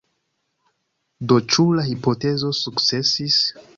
Do 1.31 1.37
ĉu 1.55 1.65
la 1.81 1.85
hipotezo 1.91 2.51
sukcesis? 2.61 3.39